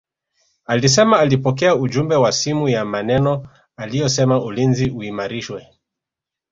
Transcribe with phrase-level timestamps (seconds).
[0.65, 5.67] Alisema alipokea ujumbe wa simu ya maneno aliyosema ulinzi uimarishwe